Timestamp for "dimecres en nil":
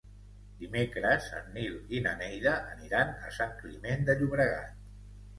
0.59-1.75